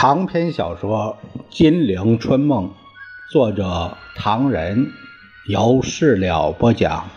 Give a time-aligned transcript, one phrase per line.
[0.00, 1.18] 长篇小说
[1.50, 2.68] 《金陵春梦》，
[3.30, 4.86] 作者唐人，
[5.46, 7.10] 由事了播讲，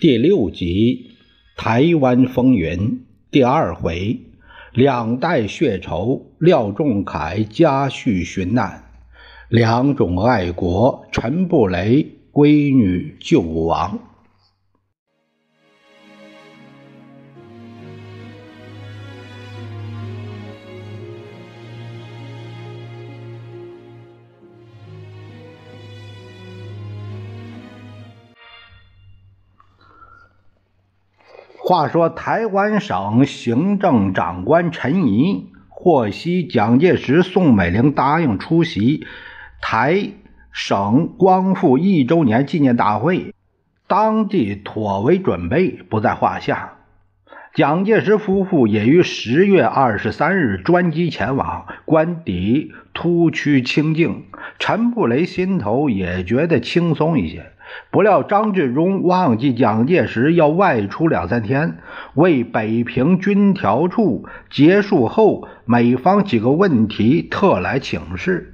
[0.00, 1.12] 第六集
[1.56, 2.78] 《台湾风云》
[3.30, 4.22] 第二回，
[4.72, 8.82] 两代血仇，廖仲恺家婿寻难，
[9.48, 14.00] 两种爱国，陈布雷闺女救亡。
[31.68, 39.04] 话说，台湾省行政长官陈仪获悉蒋介石、宋美龄答应出席
[39.60, 40.12] 台
[40.52, 43.34] 省光复一周年纪念大会，
[43.88, 46.74] 当即妥为准备，不在话下。
[47.52, 54.26] 蒋介石夫妇也于十月二十三日专机前往，官邸突趋清静，
[54.60, 57.50] 陈布雷心头也觉得轻松一些。
[57.90, 61.78] 不料张治中忘记蒋介石要外出两三天，
[62.14, 68.52] 为北平军调处结束后美方几个问题特来请示。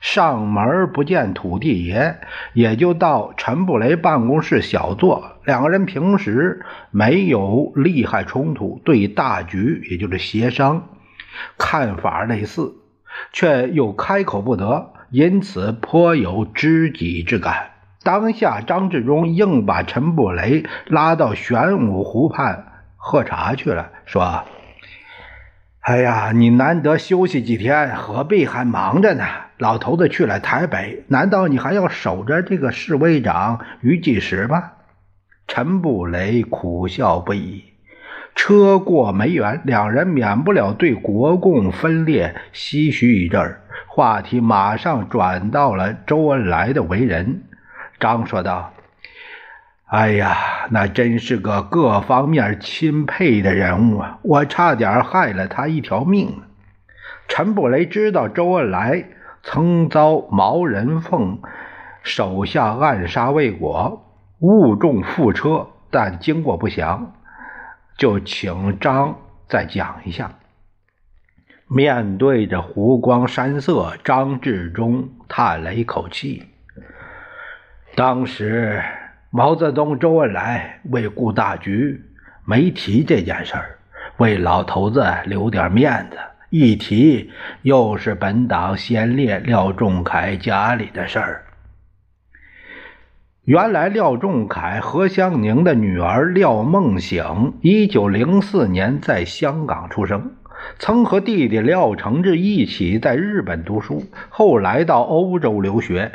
[0.00, 2.18] 上门不见土地爷，
[2.52, 5.38] 也就到陈布雷办公室小坐。
[5.44, 10.88] 两个人平时没有利害冲突，对大局也就是协商
[11.56, 12.74] 看法类似，
[13.32, 17.70] 却又开口不得，因此颇有知己之感。
[18.04, 24.44] 当下，张治中硬把陈布雷拉到玄武湖畔喝茶去了，说
[25.80, 29.24] ：“哎呀，你难得休息几天，何必还忙着呢？
[29.56, 34.72] 老头子去了台北，难道你还要守着这个侍卫长于几时吗？”
[35.48, 37.64] 陈布雷苦笑不已。
[38.34, 43.56] 车过梅园，两人免不了对国共分裂唏嘘一阵
[43.86, 47.44] 话题马上转到了周恩来的为人。
[48.00, 48.72] 张说道
[49.86, 50.36] ：“哎呀，
[50.70, 54.18] 那真是个各方面钦佩的人物啊！
[54.22, 56.42] 我差点害了他一条命。”
[57.28, 59.06] 陈布雷知道周恩来
[59.42, 61.40] 曾遭毛人凤
[62.02, 64.04] 手下暗杀未果，
[64.40, 67.14] 误中覆车，但经过不详，
[67.96, 69.16] 就请张
[69.48, 70.32] 再讲一下。
[71.66, 76.50] 面对着湖光山色，张治中叹了一口气。
[77.96, 78.82] 当时
[79.30, 82.02] 毛泽东、周恩来为顾大局，
[82.44, 83.78] 没提这件事儿，
[84.16, 86.18] 为老头子留点面子。
[86.50, 87.30] 一提，
[87.62, 91.44] 又是本党先烈廖仲恺家里的事儿。
[93.44, 100.32] 原来廖仲恺何香凝的女儿廖梦醒，一九零四年在香港出生，
[100.80, 106.10] 曾和弟弟廖承志一起在日本读书，后来到欧洲留学。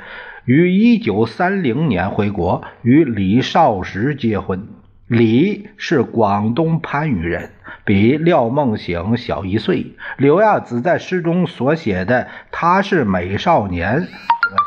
[0.50, 4.68] 于一九三零年回国，与李少时结婚。
[5.06, 7.52] 李是广东番禺人，
[7.86, 9.94] 比廖梦醒小一岁。
[10.18, 14.08] 刘亚子在诗中所写的“他是美少年”，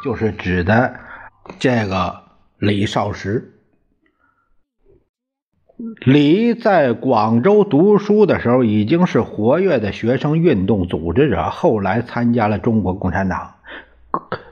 [0.04, 0.94] 就是指的
[1.58, 2.14] 这个
[2.58, 3.52] 李少时。
[6.04, 13.54] 李在广州读书的时候，已经是活跃的学生运动组织者，后来参加了中国共产党，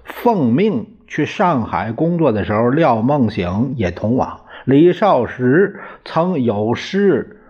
[0.02, 0.96] 奉命。
[1.10, 4.42] 去上海工作的时候，廖梦醒也同往。
[4.64, 7.40] 李少时曾有诗，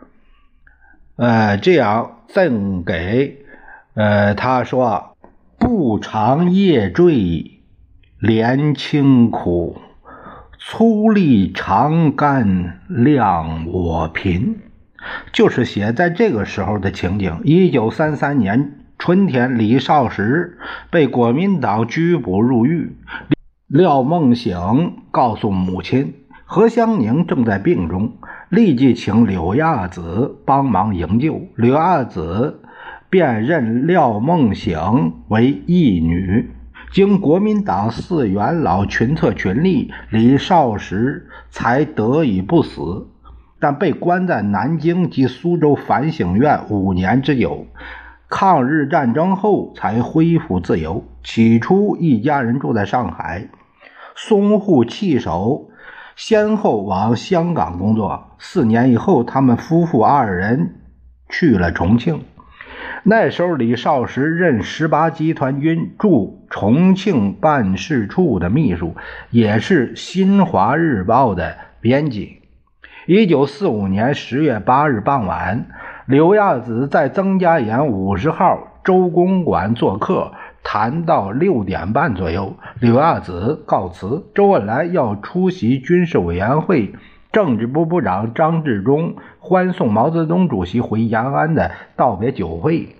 [1.16, 3.44] 呃，这样赠给，
[3.92, 5.14] 呃，他说
[5.60, 7.60] ：“不长夜坠
[8.18, 9.78] 怜清苦，
[10.58, 14.58] 粗砺长干亮我贫。”
[15.32, 17.40] 就是写在这个时候的情景。
[17.44, 20.58] 一九三三年春天，李少时
[20.90, 22.96] 被国民党拘捕入狱。
[23.72, 26.14] 廖梦醒告诉母亲
[26.44, 28.14] 何香凝正在病中，
[28.48, 31.42] 立即请柳亚子帮忙营救。
[31.54, 32.62] 柳亚子
[33.08, 36.50] 便认廖梦醒为义女。
[36.90, 43.06] 经国民党四元老群策群力，李少时才得以不死，
[43.60, 47.68] 但被关在南京及苏州反省院五年之久。
[48.28, 51.04] 抗日战争后才恢复自由。
[51.22, 53.48] 起初，一家人住在上海。
[54.28, 55.70] 淞沪弃守，
[56.14, 58.36] 先后往香港工作。
[58.38, 60.76] 四年以后，他们夫妇二人
[61.30, 62.22] 去了重庆。
[63.02, 68.94] 那时候，李少石任十八集团军驻重庆办事处的秘书，
[69.30, 72.42] 也是《新华日报》的编辑。
[73.06, 75.66] 一九四五年十月八日傍晚，
[76.04, 86.94] 刘亚子在曾家岩五十号周公馆做客，谈到六点半左右，柳亚子告辞，周恩来要出席军事委员会。
[87.32, 92.96] 政治部部长张治中欢送毛泽东主席回延安的道别酒会，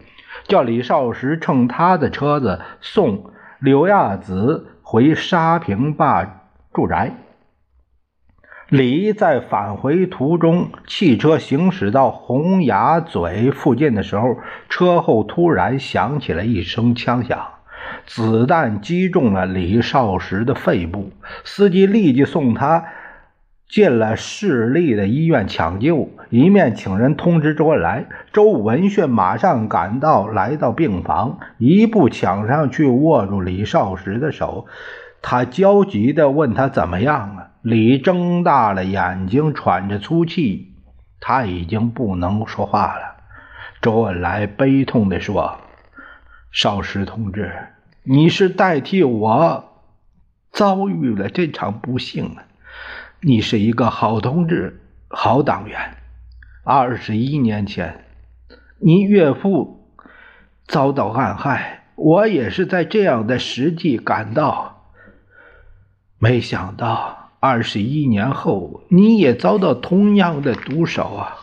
[0.46, 3.24] 叫李少石乘他的车子送
[3.58, 7.12] 柳亚子回沙坪坝住宅。
[8.70, 14.36] 李在返回途中，汽车行驶到洪崖嘴附近的时候，
[14.68, 17.48] 车后突然响起了一声枪响，
[18.06, 21.10] 子弹击中了李少石的肺部，
[21.42, 22.84] 司机立即送他。
[23.68, 28.06] 进了市立的医院抢救，一面请人通知周恩来。
[28.32, 34.66] 周文训马上赶到，来到病房，一步抢上去握住李少石的手。
[35.22, 37.49] 他焦急地问他怎么样了。
[37.62, 40.74] 李睁大了眼睛，喘着粗气，
[41.20, 43.16] 他已经不能说话了。
[43.82, 45.58] 周恩来悲痛地说
[46.50, 47.52] ：“少石同志，
[48.02, 49.82] 你是代替我
[50.50, 52.44] 遭遇了这场不幸啊！”
[53.22, 55.98] 你是一个好同志、好党员。
[56.64, 58.06] 二十一年前，
[58.78, 59.90] 你岳父
[60.66, 64.86] 遭到暗害，我也是在这样的时机赶到。
[66.18, 71.36] 没想到二十一年后，你也遭到同样的毒手啊！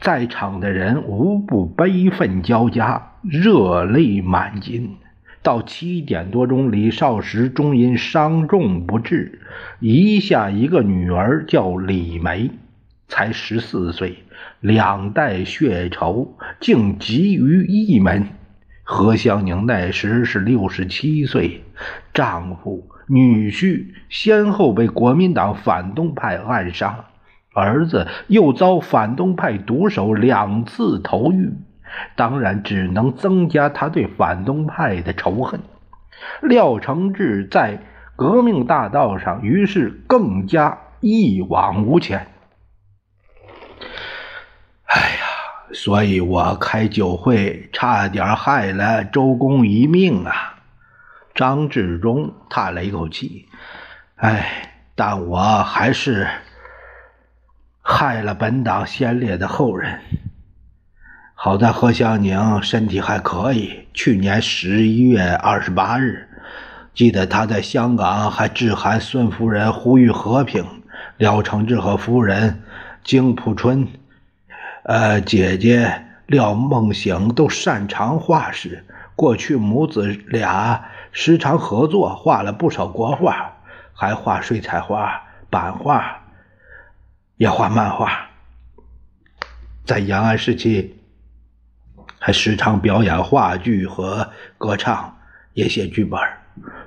[0.00, 4.94] 在场的人无不悲愤交加，热泪满襟。
[5.42, 9.40] 到七点多钟，李少时终因伤重不治。
[9.80, 12.52] 遗下一个女儿，叫李梅，
[13.08, 14.18] 才十四岁，
[14.60, 18.28] 两代血仇竟集于一门。
[18.86, 21.64] 何香凝那时是六十七岁，
[22.12, 27.06] 丈夫、女婿先后被国民党反动派暗杀，
[27.54, 31.54] 儿子又遭反动派毒手两次投狱。
[32.14, 35.60] 当然，只能增加他对反动派的仇恨。
[36.42, 37.78] 廖承志在
[38.16, 42.26] 革命大道上，于是更加一往无前。
[44.84, 45.23] 哎呀，
[45.74, 50.54] 所以我开酒会，差点害了周公一命啊！
[51.34, 53.48] 张治中叹了一口气
[54.14, 56.28] ：“哎，但我还是
[57.82, 59.98] 害了本党先烈的后人。”
[61.34, 63.88] 好在何香凝身体还可以。
[63.92, 66.28] 去年十一月二十八日，
[66.94, 70.64] 记得他在香港还致函孙夫人呼吁和平。
[71.16, 72.62] 廖承志和夫人
[73.02, 73.88] 金普春，
[74.84, 78.84] 呃，姐姐廖梦醒都擅长画师，
[79.14, 83.52] 过去母子俩时常合作，画了不少国画，
[83.92, 86.22] 还画水彩画、版画，
[87.36, 88.30] 也画漫画。
[89.84, 91.00] 在延安时期。
[92.18, 95.14] 还时常表演话剧和歌唱，
[95.52, 96.18] 也写剧本，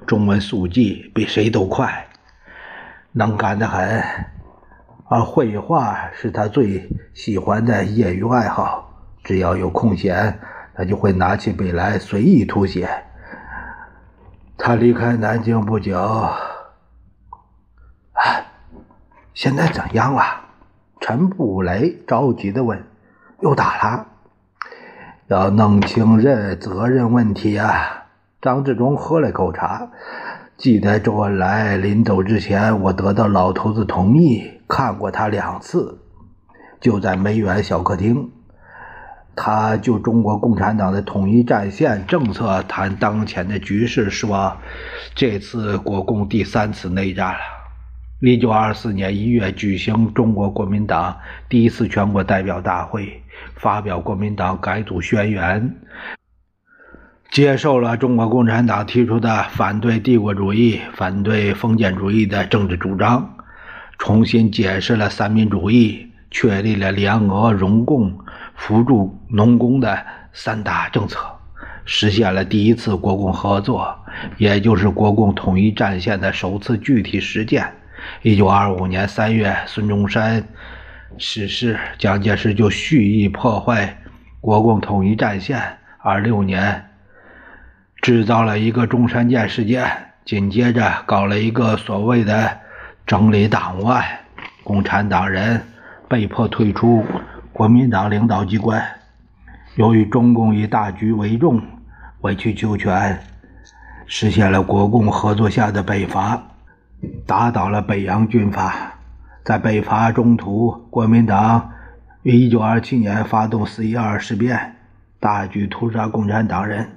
[0.07, 2.07] 中文速记比谁都快，
[3.11, 4.03] 能干得很。
[5.09, 8.91] 而绘画是他最喜欢的业余爱好，
[9.23, 10.39] 只要有空闲，
[10.75, 12.89] 他就会拿起笔来随意涂写。
[14.57, 16.37] 他离开南京不久，啊，
[19.33, 20.21] 现在怎样了？
[20.99, 22.83] 陈布雷着急地问
[23.39, 24.07] ：“又打了？”
[25.27, 28.07] 要弄清任责任问题啊！
[28.41, 29.89] 张志忠喝了口茶，
[30.57, 36.01] 记得周恩来临走之前，我得到老头子同意，看过他两次，
[36.79, 38.29] 就在梅园小客厅。
[39.35, 44.55] 他就中国共产党的统一战线政策谈当前的局势，说
[45.15, 47.39] 这次国共第三次内战了。
[48.21, 51.17] 一九二四年一月举行中国国民党
[51.49, 53.23] 第一次全国代表大会，
[53.55, 55.75] 发表国民党改组宣言，
[57.31, 63.36] 接受了中国共产党提出的反对帝国主义、反对封建主义的政治主张，
[63.97, 68.17] 重新解释了三民主义，确立了联俄容共、
[68.55, 71.19] 扶助农工的三大政策，
[71.83, 73.97] 实现了第一次国共合作，
[74.37, 77.67] 也就是国共统一战线的首次具体实践。
[78.21, 80.47] 一九二五年三月，孙中山
[81.17, 83.97] 逝世，蒋介石就蓄意破坏
[84.39, 85.59] 国共统一战线。
[85.99, 86.89] 二六年，
[88.01, 89.85] 制造了一个中山舰事件，
[90.23, 92.59] 紧接着搞了一个所谓的
[93.07, 94.19] 整理党外，
[94.65, 95.65] 共产党人
[96.09, 97.05] 被迫退出
[97.53, 98.83] 国民党领导机关。
[99.75, 101.61] 由于中共以大局为重，
[102.19, 103.17] 委曲求全，
[104.07, 106.43] 实现了国共合作下的北伐。
[107.25, 108.95] 打倒了北洋军阀，
[109.45, 111.71] 在北伐中途，国民党
[112.23, 114.75] 于一九二七年发动四一二事变，
[115.21, 116.96] 大举屠杀共产党人，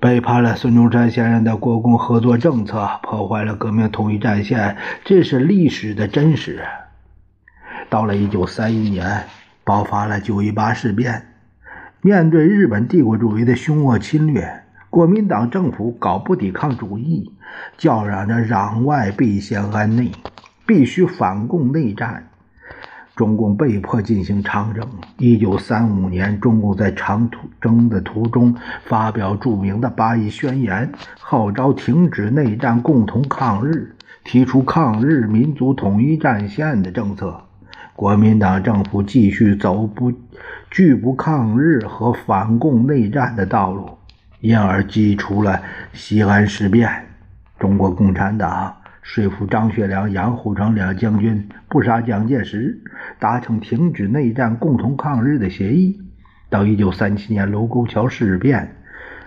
[0.00, 6.62] 背叛了孙中山先生的国共合作政策，破坏了革命统一战线，这是历史的真实。
[7.90, 9.24] 到了一九三一年，
[9.64, 11.26] 爆发了九一八事变。
[12.00, 17.32] 面对日本帝国主义的凶恶侵略，国民党政府搞不抵抗主义，
[17.76, 20.12] 叫嚷着“攘外必先安内”，
[20.64, 22.28] 必须反共内战。
[23.18, 24.86] 中共被迫进行长征。
[25.16, 37.42] 一九三五年，中共在长途征的途中发表著名的八一宣言，号召停止内战，共同抗日，提出抗日民族统一战线的政策。
[37.96, 40.12] 国民党政府继续走不
[40.70, 43.90] 拒不抗日和反共内战的道路，
[44.40, 45.60] 因而激出了
[45.92, 46.88] 西安事变。
[47.58, 48.76] 中国共产党。
[49.02, 52.78] 说服张学良、杨虎城两将军不杀蒋介石，
[53.18, 56.00] 达成停止内战、共同抗日的协议。
[56.50, 58.76] 到一九三七年卢沟桥事变，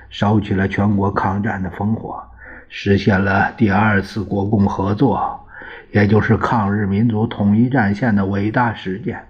[0.09, 2.23] 烧起了全国抗战的烽火，
[2.67, 5.47] 实现了第二次国共合作，
[5.91, 9.23] 也就是抗日民族统一战线的伟大实践。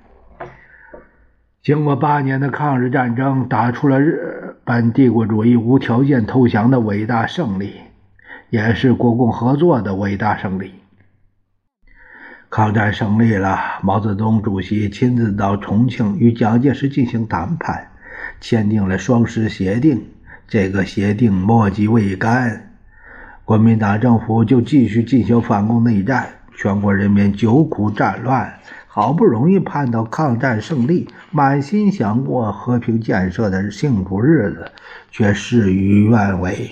[1.62, 7.76] 经过八年的抗日战争，打出了日本帝国主义无条件投降的伟大胜利。
[8.52, 10.74] 也是国共合作的伟大胜利。
[12.50, 17.88] 抗战胜利了，毛泽东主席亲自到重庆与蒋介石进行谈判，
[18.42, 20.06] 签订了双十协定。
[20.50, 22.74] 这个协定墨迹未干，
[23.46, 26.28] 国民党政府就继续进行反共内战，
[26.58, 34.70] 全国人民久苦战乱，好不容易盼到抗战胜利，满心想过和平建设的幸福日子，
[35.10, 36.70] 却事与愿违。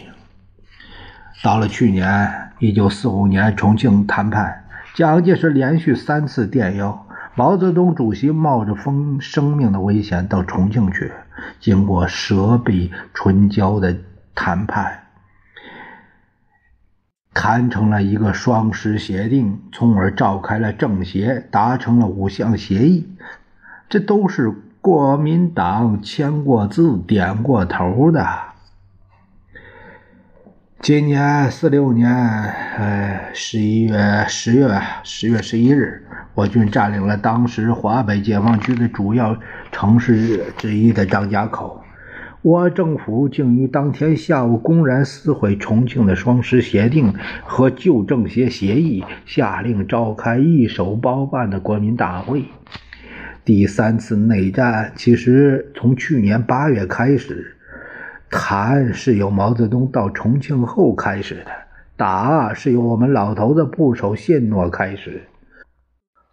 [1.41, 11.13] 到了去年，一九四五年重庆谈判，蒋介石连续三次电邀毛泽东主席，冒着风生命的危险到重庆去。
[11.61, 13.95] 经过舌笔唇焦的
[14.35, 15.03] 谈判，
[17.33, 23.07] 谈成了一个双十协定，从而召开了政协，达成了五项协议。
[23.87, 28.48] 这都是国民党签过字、点过头的。
[30.81, 36.01] 今年四六年，呃，十一月十月十月十一日，
[36.33, 39.37] 我军占领了当时华北解放区的主要
[39.73, 41.83] 城市之一的张家口。
[42.41, 52.45] 我政府竟于当天下午公然撕毁重庆的双十协定和旧政协协议，下令召开一手包办的国民大会。
[53.43, 57.57] 第三次内战其实从去年八月开始。
[58.29, 61.51] 谈是由毛泽东到重庆后开始的，
[61.97, 65.23] 打是由我们老头子不守信诺开始。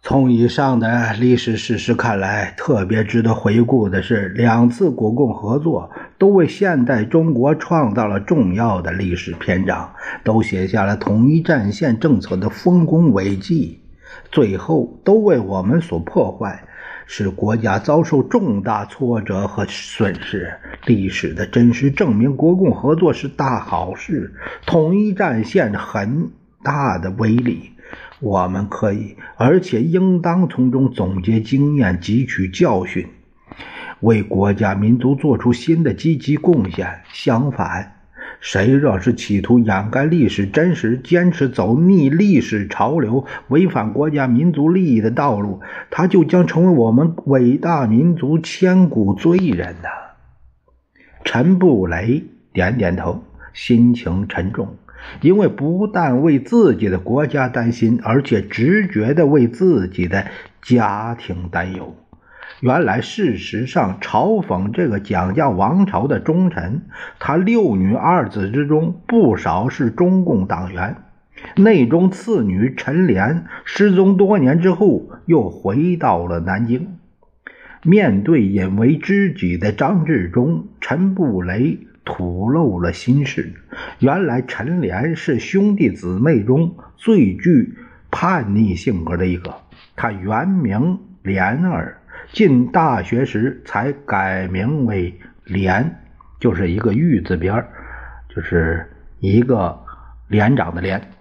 [0.03, 9.91] 从以上的历史事实看来，特别值得回顾的是，两次国共合作都为现代中国创造了重要的历史篇章，
[10.23, 13.81] 都写下了统一战线政策的丰功伟绩，
[14.31, 16.63] 最后都为我们所破坏。
[17.07, 20.53] 使国家遭受重大挫折和损失，
[20.85, 24.33] 历史的真实证明，国共合作是大好事，
[24.65, 26.29] 统一战线很
[26.61, 27.71] 大的威力，
[28.19, 33.07] 我们可以，而且应当从中总结经验，汲取教训，
[34.01, 37.01] 为国家民族做出新的积极贡献。
[37.13, 37.96] 相反，
[38.39, 49.89] 谁若是企图掩盖历史真实，坚持走逆历史潮流、违反国家民族利益的道路，他就将成为我们伟大民族千古罪人呐！
[51.23, 54.75] 陈布雷点点头，心情沉重，
[55.21, 60.27] 因为不但为自己的国家担心，而且直觉的为自己的
[60.61, 61.95] 家庭担忧。
[62.59, 66.81] 原来，事实上，嘲讽这个蒋家王朝的忠臣，
[67.19, 70.95] 他六女二子之中，不少是中共党员。
[71.55, 76.97] 内中次女陈莲失踪多年之后，又回到了南京。
[77.83, 83.53] 面对引为知己的张治中，陈布雷吐露了心事。
[83.99, 87.75] 原来，陈莲是兄弟姊妹中最具
[88.09, 89.53] 叛逆性格的一个。
[89.95, 91.99] 他原名莲儿。
[92.31, 96.01] 进大学时才改名为连，
[96.39, 97.65] 就是一个玉字边
[98.29, 99.79] 就是一个
[100.27, 101.11] 连长的连。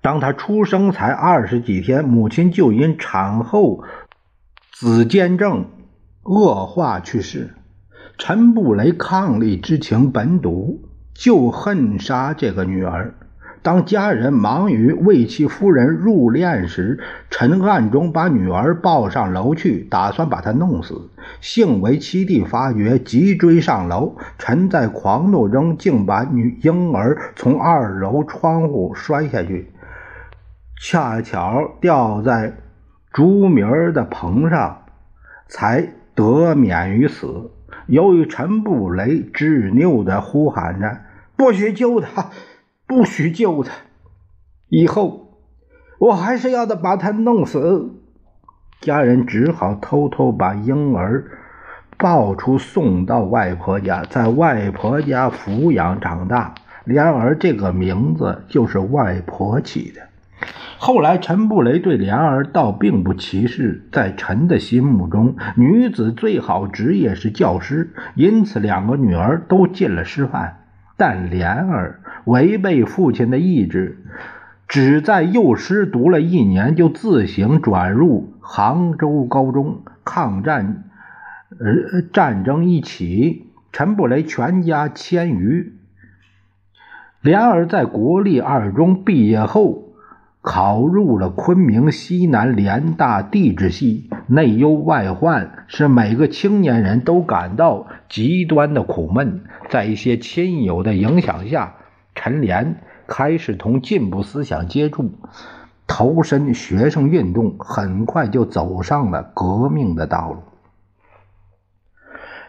[0.00, 3.82] 当他出生才二十几天，母亲就因产后
[4.72, 5.70] 子痫症
[6.22, 7.54] 恶化去世。
[8.16, 13.14] 陈布雷伉俪之情本笃，就恨杀这个女儿。
[13.66, 21.10] 当家人忙于为其夫人入殓时，陈暗中把女儿抱上楼去，打算把她弄死。
[21.40, 24.18] 幸为七弟发觉，急追上楼。
[24.38, 29.72] 陈在狂怒中竟把女婴儿从二楼窗户摔下去，
[30.80, 32.58] 恰巧掉在
[33.12, 34.82] 朱明儿的棚上，
[35.48, 37.50] 才得免于死。
[37.88, 41.00] 由于陈布雷执拗地呼喊着
[41.36, 42.26] ：“不许救他！”
[42.86, 43.72] 不许救他！
[44.68, 45.40] 以后
[45.98, 47.90] 我还是要的把他弄死。
[48.80, 51.24] 家人只好偷偷把婴儿
[51.96, 56.54] 抱出，送到外婆家，在外婆家抚养长大。
[56.84, 60.02] 莲儿这个名字就是外婆起的。
[60.78, 70.65] 后来，陈布雷对莲儿倒并不歧视，在陈的心目中，女子最好职业是教师，因此两个女儿都进了师范。
[70.96, 73.98] 但莲儿违背父亲的意志，
[74.66, 79.82] 只在幼师读了一年，就自行转入杭州高中。
[80.04, 80.84] 抗战，
[81.58, 85.72] 呃，战争一起，陈布雷全家迁于。
[87.20, 89.85] 莲儿在国立二中毕业后。
[90.48, 99.40] 考入了昆明西南联大地质系，内忧外患使每个青年人都感到极端的苦闷。
[99.68, 101.74] 在一些亲友的影响下，
[102.14, 102.76] 陈莲
[103.08, 105.10] 开始同进步思想接触，
[105.88, 110.38] 投身学生运动，很快就走上了革命的道路。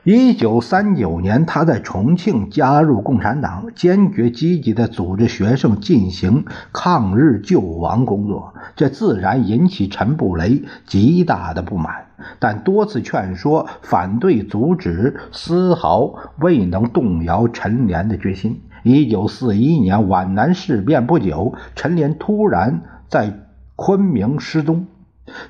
[0.10, 12.06] 一九三九年，他在重庆加入共产党，坚决积极地组织学生进行抗日救亡工作，这自然引起陈布雷极大的不满。
[12.40, 18.62] 但多次劝说、反对、阻止，丝毫未能动摇陈莲的决心。
[18.84, 23.38] 一九四一年皖南事变不久，陈莲突然在
[23.76, 24.86] 昆明失踪。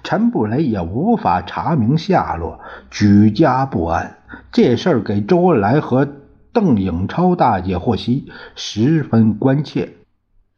[0.04, 2.60] 陈布雷也无法查明下落，
[2.90, 4.18] 举家不安。
[4.52, 6.08] 这事儿给周恩来和
[6.52, 9.94] 邓颖超大姐获悉，十分关切。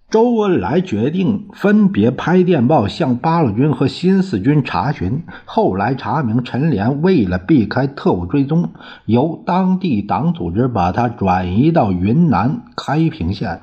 [0.09, 5.21] 周恩来决定分别拍电报向八路军和新四军查询。
[5.45, 8.71] 后来查明，陈莲为了避开特务追踪，
[9.05, 13.61] 由当地党组织把他转移到云南开平县。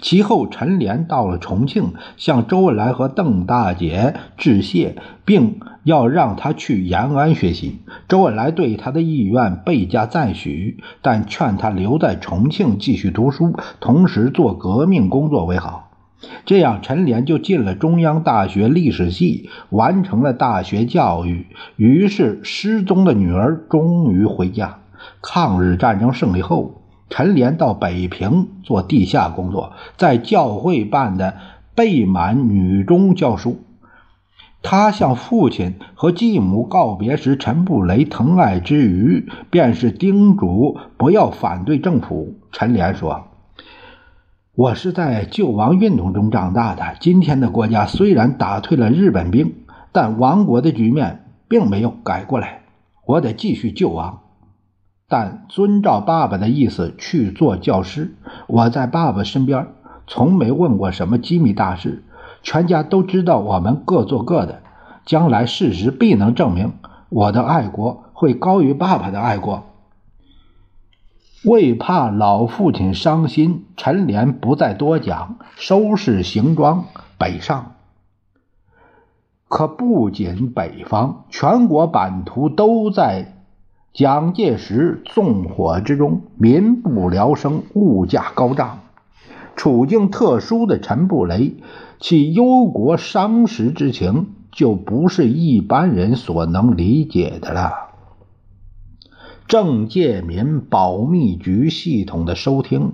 [0.00, 7.78] 其后，陈莲到了重庆，向周恩来和邓大姐致谢，并要让他去延安学习。
[8.08, 15.90] 周恩来对他的意愿倍加赞许，但劝他留在重庆继续读书，同时做革命工作为好。
[16.44, 21.46] 这样，陈莲就进了中央大学历史系，完成了大学教育。
[21.76, 24.78] 于是，失踪的女儿终于回家。
[25.22, 26.77] 抗日战争胜利后。
[27.10, 31.36] 陈莲到北平做地下工作，在教会办的
[31.74, 33.60] 贝满女中教书。
[34.60, 42.34] 他向父亲和继母告别时，陈布雷疼爱之余，便是叮嘱不要反对政府。
[42.50, 43.28] 陈莲说
[44.56, 46.96] ：“我是在救亡运动中长大的。
[47.00, 49.54] 今天的国家虽然打退了日本兵，
[49.92, 52.62] 但亡国的局面并没有改过来。
[53.06, 54.22] 我得继续救亡。”
[55.10, 58.14] 但遵照爸爸的意思去做教师。
[58.46, 59.68] 我在爸爸身边，
[60.06, 62.04] 从没问过什么机密大事。
[62.42, 64.62] 全家都知道我们各做各的。
[65.06, 66.74] 将来事实必能证明，
[67.08, 69.64] 我的爱国会高于爸爸的爱国。
[71.44, 76.84] 为怕老父亲伤心，陈莲不再多讲，收拾行装
[77.16, 77.76] 北上。
[79.48, 83.37] 可不仅北方，全国版图都在。
[83.94, 88.80] 蒋介石纵火之中，民不聊生，物价高涨，
[89.56, 91.54] 处境特殊的陈布雷，
[91.98, 97.72] 其忧国伤时之情，就不是一般人所能理解的了。
[99.48, 102.92] 郑介民保密局系统的收听，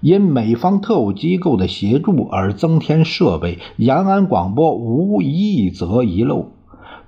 [0.00, 6.52] 因美方特务机构的协助而增添设备，延安广播无一则遗漏。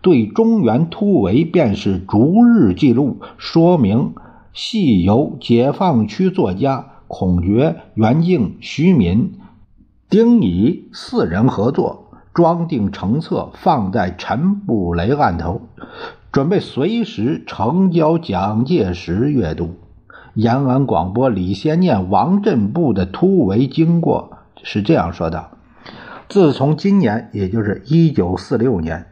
[0.02, 4.14] 对中原突围便是逐日记录，说明
[4.52, 9.34] 系由解放区作家孔觉、袁敬、徐敏、
[10.10, 15.60] 丁乙四人合作，装订成册，放在陈布雷案头，
[16.32, 19.76] 准备随时呈交蒋介石阅读。
[20.34, 25.50] 延安广播李先念、王震部的突围经过是这样说的：
[26.28, 29.06] 自从今年，也就是一九四六年。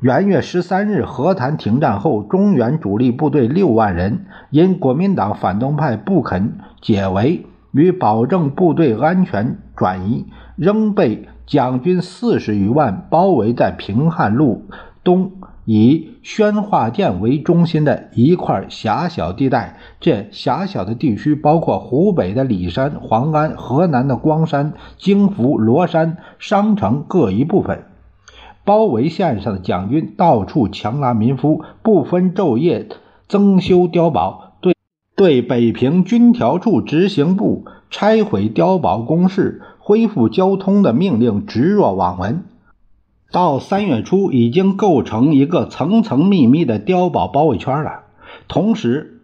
[0.00, 14.66] 元月十三日，和谈停战后，中原主力部队六万人因国民党反动派不肯解围，与保证部队安全转移，仍被蒋军四十余万包围在平汉路
[15.02, 15.32] 东
[15.64, 19.78] 以宣化店为中心的一块狭小地带。
[19.98, 27.82] 这狭小的地区包括湖北的骊山、黄安、河南的光山、京福、罗山、商城各一部分。
[28.66, 32.88] 包围线上的蒋军到处强拉民夫，不分昼夜
[33.28, 34.74] 增修碉堡，对
[35.14, 42.42] 对北平军调处执行部拆毁碉堡工事、恢复交通的命令置若罔闻。
[43.30, 48.00] 到三月初，已经构成一个层层密密的碉堡包围圈了。
[48.48, 49.20] 同时，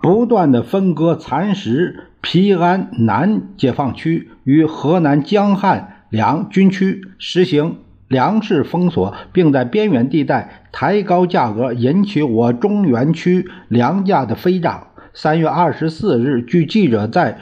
[0.00, 7.76] 不断的分割蚕食皮安南解放区与河南江汉两军区，实行。
[8.12, 14.88] 粮食封锁，并在边缘地带抬高价格，引起我中原区粮价的飞涨。
[15.14, 17.38] 三月二十四日，据记者在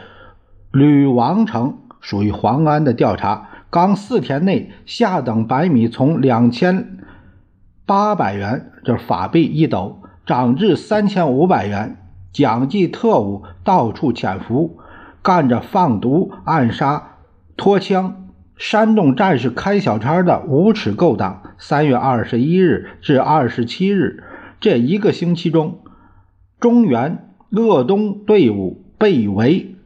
[0.70, 6.98] 吕王城（属于黄安）的调查，刚四天内，下等白米从两千
[7.84, 11.96] 八百元（这法币一斗）涨至三千五百元。
[12.32, 14.78] 蒋记特务到处潜伏，
[15.20, 17.16] 干着放毒、暗杀、
[17.56, 18.19] 拖枪。
[18.60, 21.42] 煽动战士开小差的无耻勾当。
[21.56, 24.22] 三月二十一日至二十七日
[24.60, 25.78] 这一个星期中，
[26.60, 29.76] 中原鄂东队伍被围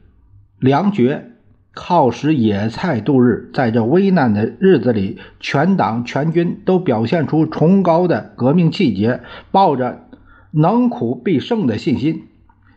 [0.58, 1.30] 粮绝，
[1.72, 3.48] 靠食野菜度日。
[3.54, 9.20] 在这危难的日子里，全党全军都表现出崇高的革命气节，
[9.52, 10.08] 抱着
[10.50, 12.24] 能苦必胜的信心。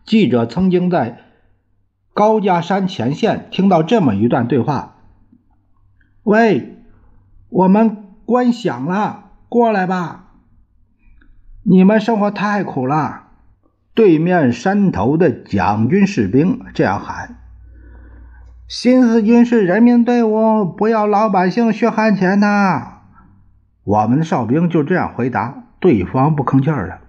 [0.06, 1.24] 记者曾经在
[2.14, 4.94] 高家山前线听到这么一段对话。
[6.28, 6.76] 喂，
[7.48, 10.26] 我们关响了，过来吧。
[11.64, 13.28] 你们生活太苦了。
[13.94, 17.38] 对面山头的蒋军士兵这样喊
[18.68, 23.04] ：“新四军是人民队伍，不要老百姓血汗钱呐！”
[23.86, 27.00] 我们的哨兵就这样回答，对方不吭气了。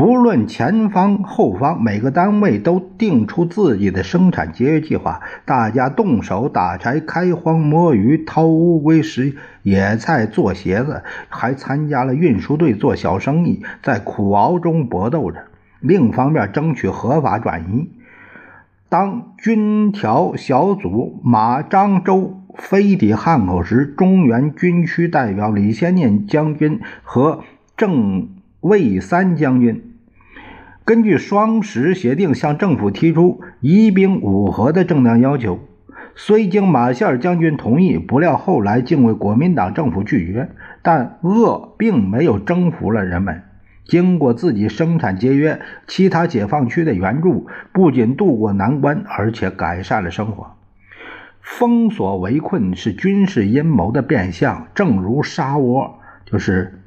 [0.00, 5.20] 不论前方后方，每个单位都定出自己的生产节约计划。
[5.44, 15.44] 大家动手打柴、开荒、摸鱼、掏乌龟、拾野菜、做鞋子，还参加了运输队做小生意，在苦熬中搏斗着。
[15.80, 17.90] 另一方面，争取合法转移。
[18.88, 27.44] 当军调小组马张周飞抵汉口时，中原军区代表李先念将军和
[27.76, 29.88] 郑卫三将军。
[30.90, 35.60] 根据双十协定，向政府提出移兵五和的正当要求，
[36.16, 40.50] 虽经马歇尔将军同意，不料后来竟为国民党政府拒绝。
[40.82, 43.44] 但鄂并没有征服了人们，
[43.84, 50.56] 经过自己生产节约，其他解放区的援助，不仅渡过难关，而且改善了生活。
[51.40, 56.80] 封锁围困是军事阴谋的变相，正如沙窝，就是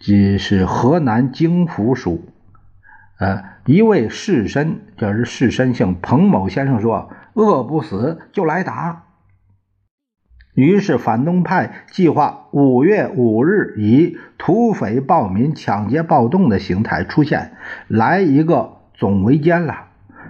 [0.00, 2.32] 即是河南经府属。
[3.18, 9.04] 呃，一位士绅，就是士绅姓彭某先生说：“饿不死就来打。”
[10.54, 17.52] 于是反动派计划五月五日以土匪暴民抢劫暴动的形态出现，
[17.88, 19.88] 来一个总围歼了。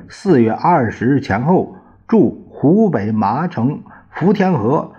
[0.09, 4.93] 四月二十日前后，驻湖北麻城、福田河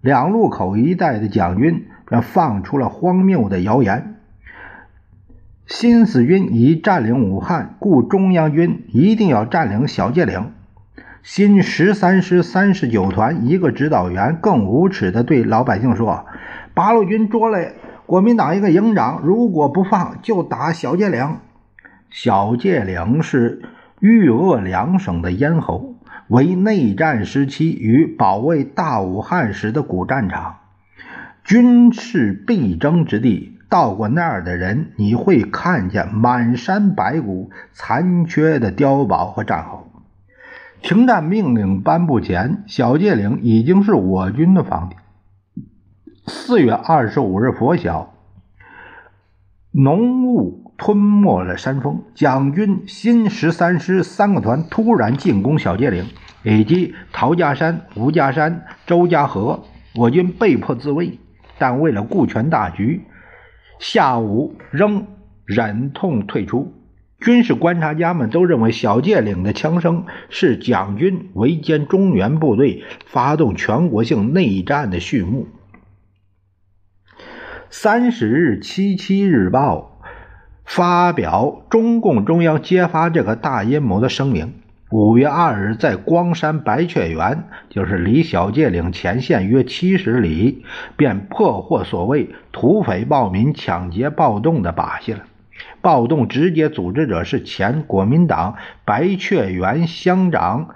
[0.00, 4.17] 两路口一带的蒋军便放出了荒谬的谣言。
[5.68, 10.52] 新四军已占领武汉，故中央军一定要占领小界岭。
[11.22, 16.24] 新十三师三十九团一个指导员更无耻地对老百姓说
[16.72, 17.72] ：“八路军捉了
[18.06, 21.36] 国民党一个营长，如果不放，就打小界岭。
[22.08, 23.60] 小界岭是
[24.00, 25.96] 豫鄂两省的咽喉，
[26.28, 30.60] 为内战时期与保卫大武汉时的古战场，
[31.44, 39.86] 军事必争之地。”到过那儿的人，你会看见满山白骨、残缺的碉堡和战壕。
[40.80, 44.96] 停战命令颁布前，小界岭已经是我军的防地。
[46.26, 48.14] 四月二十五日拂晓，
[49.72, 56.06] 浓雾吞没了山峰，蒋军新十三师三个团突然进攻小界岭
[56.42, 61.18] 以及陶家山、吴家山、周家河，我军被迫自卫，
[61.58, 63.04] 但为了顾全大局。
[63.78, 65.06] 下午仍
[65.44, 66.74] 忍痛退出。
[67.20, 75.48] 军事观察家们都认为，小界岭的枪声是蒋军围歼中原部队、发动全国性内战的序幕。
[77.70, 80.00] 三十日，《七七日报》
[80.64, 84.57] 发表中共中央揭发这个大阴谋的声明。
[84.90, 90.64] 五月二日，在光山白雀园，就是离小界岭前线约七十里，
[90.96, 95.24] 便破获所谓土匪暴民抢劫暴动的把戏了。
[95.82, 100.70] 暴动直接组织者是前国民党白雀园乡长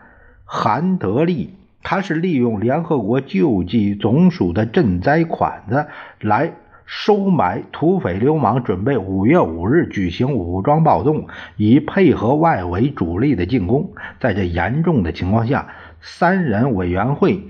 [0.45, 5.87] 韩德利，他是利用联合国救济总署的赈灾款子
[6.21, 6.53] 来。
[6.85, 13.93] 收买土匪流氓，准备五月五日举行武装暴动，以配合外围主力的进攻。
[14.21, 15.69] 在这严重的情况下，
[16.01, 17.45] 三人委员会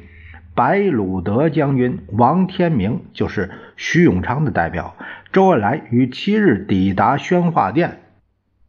[0.55, 4.95] 白鲁德将军王天明就是徐永昌的代表。
[5.33, 8.01] 周恩来于七日抵达宣化店，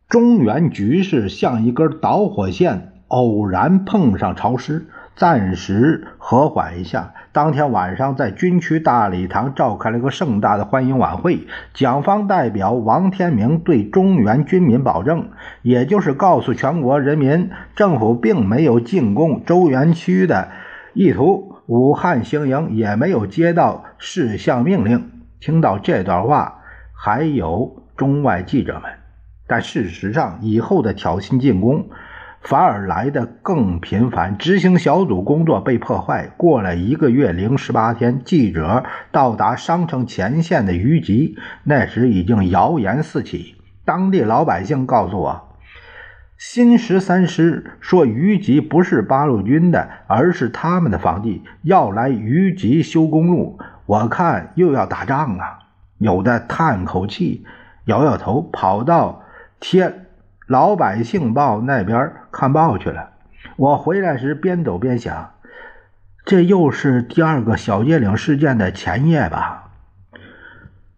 [0.07, 4.87] 中原局势像一根导火线，偶然碰上潮湿。
[5.15, 7.13] 暂时和缓一下。
[7.31, 11.47] 当天晚上，在军区大礼堂召开了一个盛大的欢迎晚会。
[11.73, 15.29] 蒋方代表王天明对中原军民保证，
[15.61, 20.49] 也就是告诉全国人民，政府并没有进攻周原区的
[20.93, 25.09] 意图，武汉行营也没有接到事项命令。
[25.39, 26.59] 听到这段话，
[26.95, 28.83] 还有中外记者们，
[29.47, 31.87] 但事实上，以后的挑衅进攻。
[32.43, 36.29] 反而来的更频繁，执行小组工作被破坏。
[36.35, 43.55] 过了一个月零十八天，记者到达商城前线的余集，那时已经谣言四起。
[43.85, 45.57] 当地老百姓告诉我，
[46.37, 53.57] 新十三师说余集不是八路军的，而是他们的防地，要来余集修公路。
[53.85, 55.59] 我看又要打仗啊！
[55.97, 57.45] 有的叹口气，
[57.85, 59.23] 摇摇头，跑到
[59.61, 60.02] 天。
[60.53, 63.09] 老百姓报那边看报去了。
[63.55, 65.31] 我回来时边走边想，
[66.25, 69.71] 这又是第二个小界岭事件的前夜吧？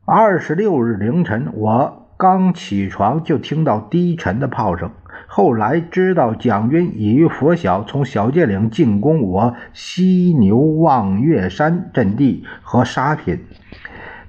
[0.04, 4.92] 二十六日凌晨，我刚起床就听到低沉的炮声。
[5.26, 13.40] 后来知道蒋军已于拂晓从小界岭进攻我犀牛望月山阵地和沙坪。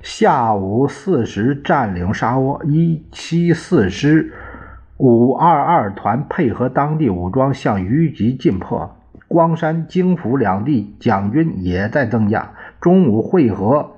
[0.03, 4.33] 下午四时占领沙窝，一七四师。
[4.99, 8.97] 五二二团配合当地武装向余集进迫，
[9.29, 12.53] 光山、京府两地蒋军也在增加。
[12.81, 13.97] 中午会合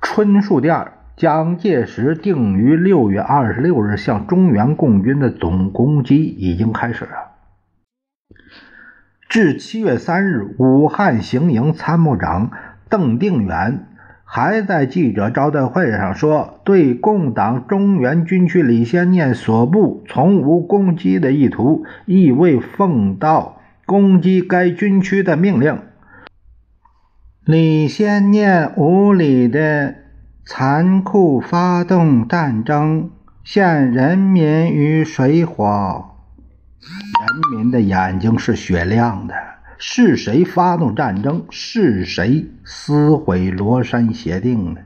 [0.00, 7.10] 春树店，蒋介石定于六月二十六日向中原共军的总攻击已经开始了。
[9.28, 12.50] 至七月三日，武汉行营参谋长
[12.88, 13.86] 邓定远。
[14.30, 25.78] 还在记者招待会上说，对共党中原军区李先念所部从无攻击的意图，亦未奉到攻击该军区的命令。
[27.42, 29.94] 李先念无理的
[30.44, 33.10] 残酷发动战争，
[33.42, 36.04] 陷人民于水火。
[36.82, 39.34] 人民的眼睛是雪亮的。
[39.80, 41.44] 是谁发动战争？
[41.50, 44.80] 是谁撕毁罗山协定呢？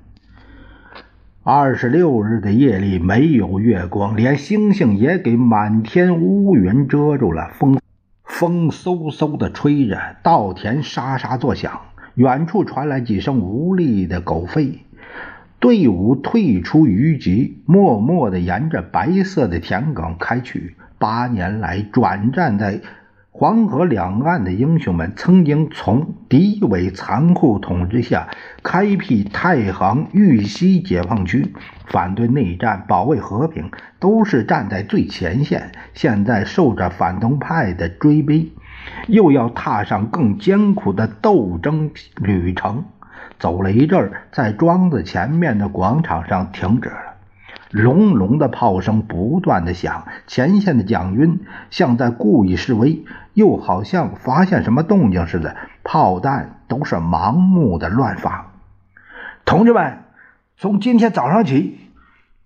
[1.42, 7.50] 二十六日的夜里没有月光，连星星也给满天乌云遮住了。
[7.54, 7.80] 风
[8.22, 11.80] 风嗖嗖的吹着，稻田沙沙作响，
[12.14, 14.80] 远处传来几声无力的狗吠。
[15.58, 20.76] 队伍退出余集，默默地沿着白色的田埂开去。
[20.98, 22.82] 八年来转战在。
[23.34, 28.28] 黄河两岸的英雄们曾经从敌伪残酷统治下
[28.62, 31.54] 开辟太行、玉溪解放区，
[31.86, 35.72] 反对内战、保卫和平，都是站在最前线。
[35.94, 38.52] 现在受着反动派的追逼，
[39.08, 42.84] 又要踏上更艰苦的斗争旅程。
[43.38, 47.11] 走了一阵，在庄子前面的广场上停止了。
[47.72, 58.52] 隆隆的炮声不断的响，前线的蒋军像在故意示威，又好像发现什么动静似的，炮弹都是盲目的乱发。
[59.46, 60.00] 同志们，
[60.58, 61.78] 从今天早上起，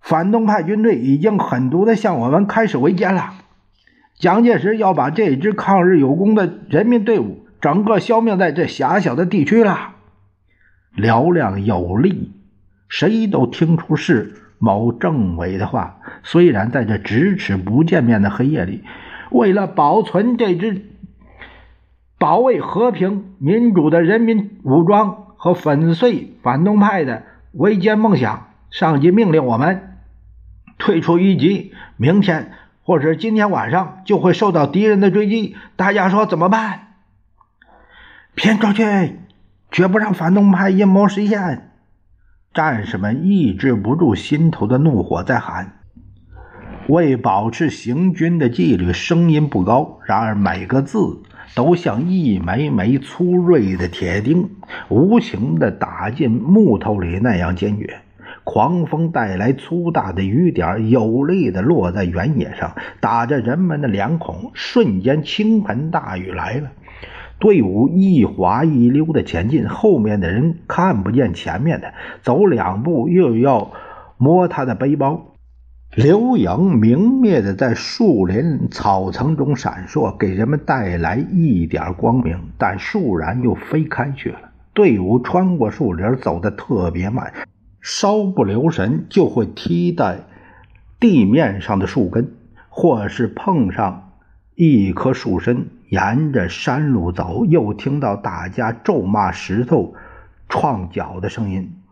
[0.00, 3.34] 反动派军队已经狠毒的向我们开始围歼了。
[4.14, 9.94] 蒋介石要把这支抗日有功的人民队伍整个消灭在这狭小的地区了。
[10.96, 12.32] 嘹亮有力，
[12.88, 14.44] 谁都听出是。
[14.58, 18.84] 某政委的话，虽然在这咫尺不见面的黑夜里，
[19.30, 20.86] 为了保存这支
[22.18, 29.98] 保卫和平民主的人民武装和粉碎反动派的围歼梦想，上级命令我们
[30.78, 31.72] 退出一级。
[31.96, 35.56] 明天或者今天晚上就会受到敌人的追击。
[35.76, 36.94] 大家说怎么办？
[38.34, 39.18] 偏出去，
[39.70, 41.70] 绝不让反动派阴谋实现。
[42.56, 45.74] 战士们抑制不住心头的怒火，在喊
[46.88, 51.20] ：“为保持行军的纪律，声音不高，然而每个字
[51.54, 54.48] 都像一枚枚粗锐的铁钉，
[54.88, 57.98] 无情地打进木头里那样坚决。
[58.42, 64.50] 狂风带来粗大的雨点，有力地落在原野上，打着人们的脸孔。
[64.54, 66.70] 瞬间，倾盆大雨来了。
[67.38, 73.72] 队伍一滑一溜地前进，后面的人看不见前面的，走两步又要
[74.16, 75.34] 摸他的背包。
[75.94, 84.38] 流影明灭的在树林草丛中闪烁，给人们带来一点光明，但倏然又飞开去了。
[84.74, 87.32] 队伍穿过树林，走得特别慢，
[87.80, 90.20] 稍不留神就会踢在
[90.98, 92.32] 地面上的树根，
[92.68, 94.10] 或是碰上
[94.54, 95.68] 一棵树身。
[95.88, 99.94] 沿着山路走，又听到大家咒骂石头
[100.48, 101.82] 撞脚的声音，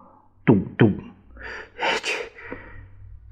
[0.44, 0.90] 嘟嘟。
[2.02, 2.14] 切！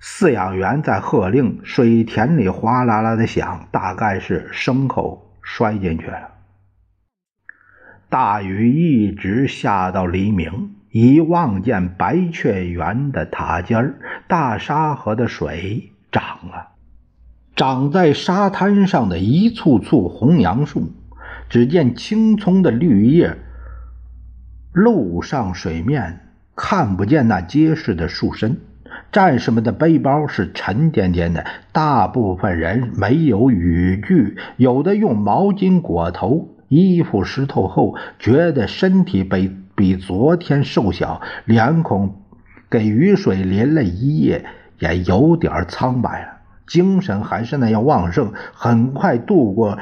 [0.01, 6.31] 饲养员在喝令，水田里哗啦啦的响，大概是牲口摔进去了。
[8.09, 13.95] 大雨一直下到黎明，一望见白雀园的塔尖儿，
[14.29, 16.72] 大沙河的水涨了，
[17.63, 20.91] 长在沙滩上的一簇簇红杨树，
[21.49, 23.37] 只见青葱的绿叶
[24.73, 28.59] 露上水面，看不见那结实的树身。
[29.13, 36.57] 战士们的背包是沉甸甸的，大部分人没有雨具，有的用毛巾裹头。
[36.67, 42.23] 衣服湿透后，觉得身体比比昨天瘦小，脸孔
[42.69, 44.45] 给雨水淋了一夜，
[44.81, 46.42] 也有点苍白了。
[46.67, 49.79] 精神还是那样旺盛，很快渡过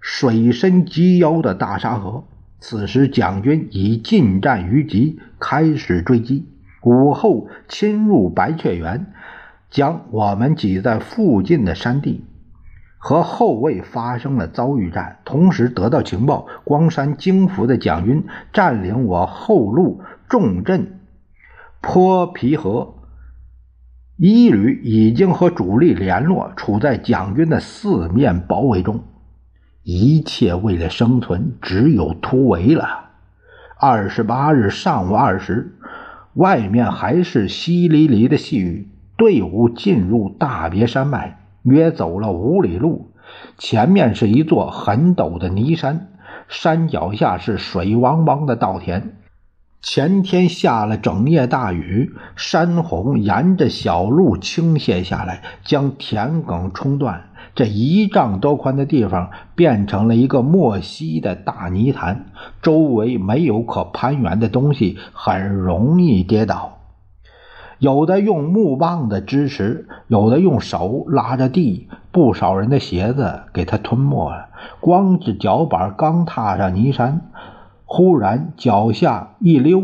[0.00, 2.24] 水深及腰的大沙河。
[2.58, 6.46] 此时，蒋军已进战于急，开始追击。
[6.82, 9.12] 午后侵入白雀园，
[9.70, 12.24] 将我们挤在附近的山地，
[12.98, 15.18] 和后卫发生了遭遇战。
[15.24, 21.00] 同时得到情报，光山精服的蒋军占领我后路重镇
[21.80, 22.94] 坡皮河，
[24.22, 29.00] 一旅已经和主力联络，处在蒋军的四面包围中。
[29.82, 33.12] 一切为了生存，只有突围了。
[33.78, 35.74] 二十八日上午二时。
[36.34, 43.12] 外面还是淅沥沥的细雨，队伍进入大别山脉，约走了五里路。
[43.56, 46.08] 前面是一座很陡的泥山，
[46.46, 49.16] 山脚下是水汪汪的稻田。
[49.82, 57.24] 前天下了整夜大雨，山洪沿着小路倾泻下来，将田埂冲断。
[57.54, 62.26] 这一丈多宽的地方变成了一个没溪的大泥潭，
[62.60, 66.76] 周围没有可攀援的东西，很容易跌倒。
[67.78, 74.50] 有的用木棒的支持，有的用手拉着地，不少人的鞋子给他吞没了。
[74.80, 77.22] 光着脚板刚踏上泥山，
[77.92, 79.82] 忽然脚下一溜，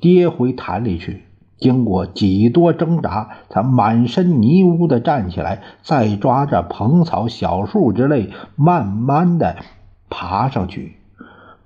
[0.00, 1.24] 跌回潭里去。
[1.58, 9.56] 经过几多挣扎，他满身泥污的站起来，再抓着蓬草、小树之类，慢慢的
[10.08, 10.96] 爬上去。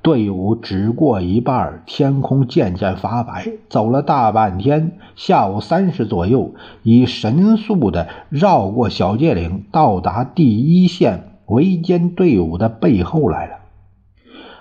[0.03, 3.47] 队伍只过一半，天空渐渐发白。
[3.69, 13.56] 走了大半天，下午三时左右，已神速的绕过小界岭，到达第一线围歼队伍的背后来了。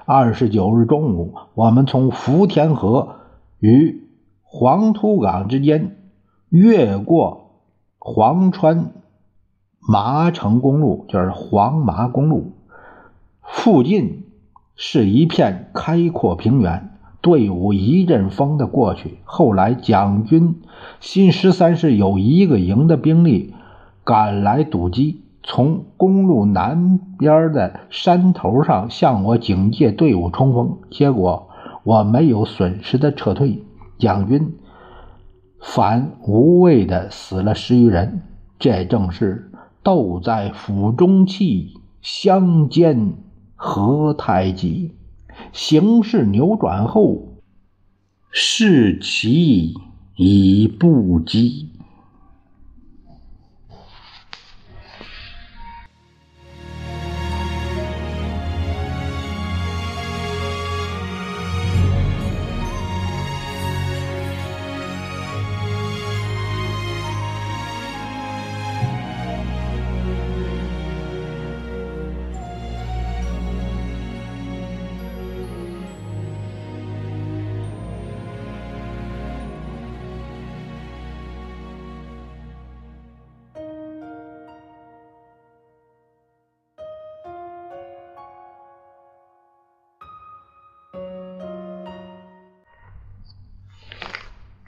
[0.06, 3.16] 二十九日中午，我们从福田河
[3.60, 4.04] 与。
[4.58, 5.98] 黄土岗之间，
[6.48, 7.60] 越过
[7.98, 8.94] 黄川
[9.82, 12.54] 麻城公路，就是黄麻公路
[13.42, 14.24] 附近，
[14.78, 16.98] 是一片开阔平原。
[17.20, 19.18] 队伍一阵风的过去。
[19.26, 20.62] 后来，蒋军
[21.02, 23.54] 新十三师有一个营的兵力
[24.06, 31.50] 赶来堵击，从公路南边的山头上向我警戒队伍冲锋，结果
[31.84, 33.64] 我没有损失的撤退。
[34.00, 34.56] 蒋军
[35.62, 38.24] 反无谓的死了十余人，
[38.58, 39.52] 这正是
[39.84, 43.14] 斗在釜中泣，相煎
[43.56, 44.96] 何太急。
[45.54, 47.36] 形势扭转后，
[48.32, 49.76] 士气
[50.16, 51.70] 已不济。